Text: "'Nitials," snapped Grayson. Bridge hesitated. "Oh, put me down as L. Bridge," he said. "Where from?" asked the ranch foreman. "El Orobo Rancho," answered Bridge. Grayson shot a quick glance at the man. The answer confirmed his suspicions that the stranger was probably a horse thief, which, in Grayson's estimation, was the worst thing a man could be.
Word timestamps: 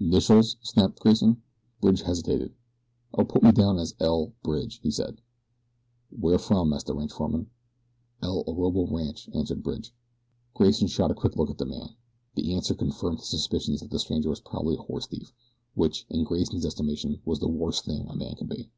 "'Nitials," 0.00 0.56
snapped 0.62 0.98
Grayson. 0.98 1.40
Bridge 1.80 2.02
hesitated. 2.02 2.52
"Oh, 3.14 3.24
put 3.24 3.44
me 3.44 3.52
down 3.52 3.78
as 3.78 3.94
L. 4.00 4.32
Bridge," 4.42 4.80
he 4.82 4.90
said. 4.90 5.20
"Where 6.10 6.38
from?" 6.40 6.72
asked 6.72 6.88
the 6.88 6.94
ranch 6.96 7.12
foreman. 7.12 7.48
"El 8.20 8.42
Orobo 8.48 8.90
Rancho," 8.90 9.30
answered 9.32 9.62
Bridge. 9.62 9.94
Grayson 10.54 10.88
shot 10.88 11.12
a 11.12 11.14
quick 11.14 11.34
glance 11.34 11.52
at 11.52 11.58
the 11.58 11.66
man. 11.66 11.90
The 12.34 12.52
answer 12.54 12.74
confirmed 12.74 13.20
his 13.20 13.28
suspicions 13.30 13.78
that 13.78 13.90
the 13.92 14.00
stranger 14.00 14.28
was 14.28 14.40
probably 14.40 14.74
a 14.74 14.78
horse 14.78 15.06
thief, 15.06 15.32
which, 15.76 16.04
in 16.10 16.24
Grayson's 16.24 16.66
estimation, 16.66 17.22
was 17.24 17.38
the 17.38 17.46
worst 17.46 17.84
thing 17.84 18.08
a 18.08 18.16
man 18.16 18.34
could 18.34 18.48
be. 18.48 18.72